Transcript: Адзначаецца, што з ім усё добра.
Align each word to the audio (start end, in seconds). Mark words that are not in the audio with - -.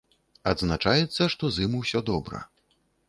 Адзначаецца, 0.51 1.21
што 1.35 1.43
з 1.59 1.67
ім 1.69 1.77
усё 1.81 2.05
добра. 2.11 2.43